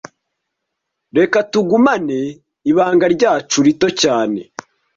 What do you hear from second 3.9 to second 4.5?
cyane